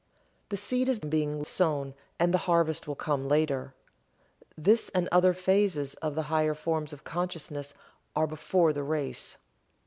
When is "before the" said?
8.25-8.81